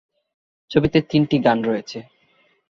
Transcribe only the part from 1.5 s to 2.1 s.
রয়েছে।